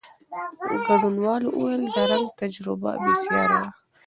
[0.87, 3.67] ګډونوالو وویل، د رنګ تجربه بېساري وه.